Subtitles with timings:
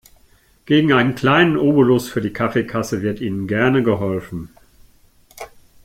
[0.65, 4.49] Gegen einen kleinen Obolus für die Kaffeekasse wird Ihnen gerne geholfen.